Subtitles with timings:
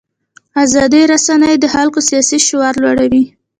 [0.63, 3.23] ازادې رسنۍ د خلکو سیاسي شعور لوړوي.